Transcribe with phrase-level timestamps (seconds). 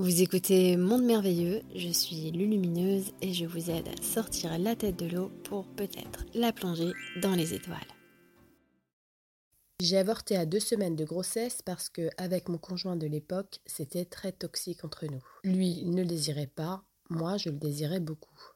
[0.00, 4.96] Vous écoutez Monde Merveilleux, je suis Lulumineuse et je vous aide à sortir la tête
[4.96, 7.76] de l'eau pour peut-être la plonger dans les étoiles.
[9.78, 14.06] J'ai avorté à deux semaines de grossesse parce que, avec mon conjoint de l'époque, c'était
[14.06, 15.22] très toxique entre nous.
[15.44, 18.54] Lui ne le désirait pas, moi je le désirais beaucoup.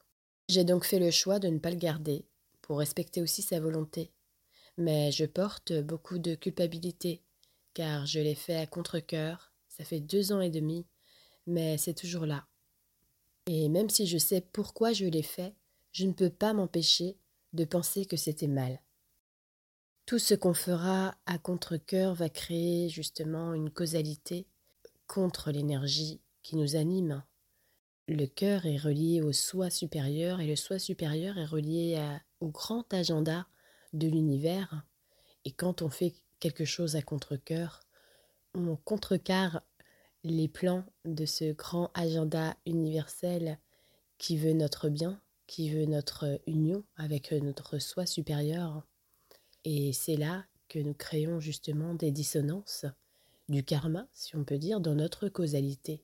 [0.49, 2.25] J'ai donc fait le choix de ne pas le garder,
[2.63, 4.09] pour respecter aussi sa volonté.
[4.79, 7.21] Mais je porte beaucoup de culpabilité,
[7.75, 10.87] car je l'ai fait à contre-coeur, ça fait deux ans et demi,
[11.47, 12.45] mais c'est toujours là.
[13.47, 15.53] Et même si je sais pourquoi je l'ai fait,
[15.91, 17.17] je ne peux pas m'empêcher
[17.53, 18.81] de penser que c'était mal.
[20.05, 24.45] Tout ce qu'on fera à contre-coeur va créer justement une causalité
[25.07, 27.23] contre l'énergie qui nous anime.
[28.07, 31.99] Le cœur est relié au soi supérieur et le soi supérieur est relié
[32.39, 33.47] au grand agenda
[33.93, 34.85] de l'univers.
[35.43, 37.79] Et quand on fait quelque chose à contre-coeur,
[38.53, 39.63] on contrecarre
[40.25, 43.59] les plans de ce grand agenda universel
[44.17, 48.87] qui veut notre bien, qui veut notre union avec notre soi supérieur.
[49.65, 52.87] Et c'est là que nous créons justement des dissonances,
[53.49, 56.03] du karma, si on peut dire, dans notre causalité.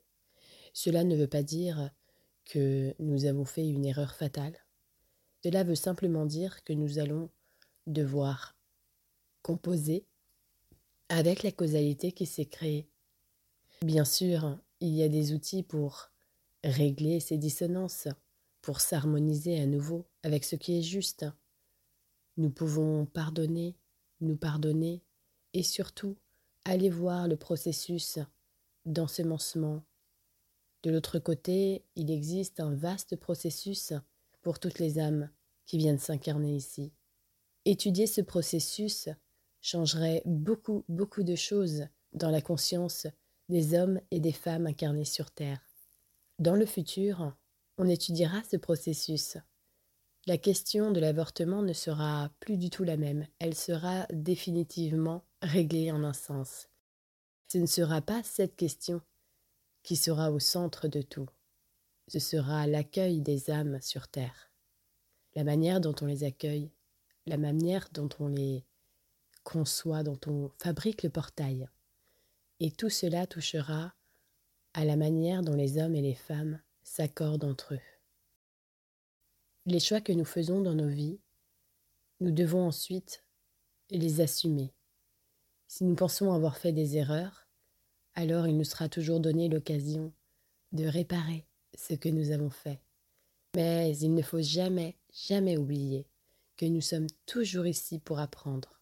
[0.71, 1.89] Cela ne veut pas dire
[2.45, 4.55] que nous avons fait une erreur fatale.
[5.43, 7.31] Cela veut simplement dire que nous allons
[7.87, 8.55] devoir
[9.41, 10.05] composer
[11.09, 12.90] avec la causalité qui s'est créée.
[13.83, 16.11] Bien sûr, il y a des outils pour
[16.63, 18.07] régler ces dissonances,
[18.61, 21.25] pour s'harmoniser à nouveau avec ce qui est juste,
[22.37, 23.75] nous pouvons pardonner,
[24.21, 25.01] nous pardonner
[25.53, 26.15] et surtout
[26.63, 28.19] aller voir le processus
[28.85, 29.83] d'ensemencement.
[30.83, 33.93] De l'autre côté, il existe un vaste processus
[34.41, 35.29] pour toutes les âmes
[35.65, 36.91] qui viennent s'incarner ici.
[37.65, 39.09] Étudier ce processus
[39.59, 43.07] changerait beaucoup, beaucoup de choses dans la conscience
[43.51, 45.61] des hommes et des femmes incarnés sur Terre.
[46.39, 47.35] Dans le futur,
[47.77, 49.37] on étudiera ce processus
[50.27, 55.91] la question de l'avortement ne sera plus du tout la même, elle sera définitivement réglée
[55.91, 56.69] en un sens.
[57.47, 59.01] Ce ne sera pas cette question
[59.81, 61.27] qui sera au centre de tout,
[62.07, 64.51] ce sera l'accueil des âmes sur Terre,
[65.35, 66.71] la manière dont on les accueille,
[67.25, 68.63] la manière dont on les
[69.43, 71.67] conçoit, dont on fabrique le portail.
[72.63, 73.91] Et tout cela touchera
[74.75, 77.81] à la manière dont les hommes et les femmes s'accordent entre eux.
[79.65, 81.19] Les choix que nous faisons dans nos vies,
[82.19, 83.25] nous devons ensuite
[83.89, 84.75] les assumer.
[85.67, 87.47] Si nous pensons avoir fait des erreurs,
[88.13, 90.13] alors il nous sera toujours donné l'occasion
[90.71, 92.79] de réparer ce que nous avons fait.
[93.55, 96.05] Mais il ne faut jamais, jamais oublier
[96.57, 98.79] que nous sommes toujours ici pour apprendre.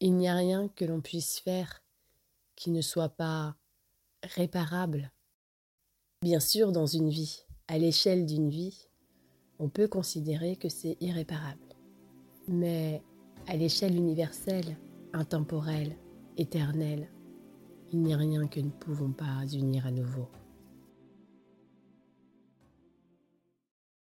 [0.00, 1.80] Il n'y a rien que l'on puisse faire
[2.60, 3.56] qui ne soit pas
[4.22, 5.10] réparable.
[6.20, 8.86] Bien sûr, dans une vie, à l'échelle d'une vie,
[9.58, 11.74] on peut considérer que c'est irréparable.
[12.48, 13.02] Mais
[13.46, 14.76] à l'échelle universelle,
[15.14, 15.96] intemporelle,
[16.36, 17.08] éternelle,
[17.92, 20.28] il n'y a rien que nous ne pouvons pas unir à nouveau.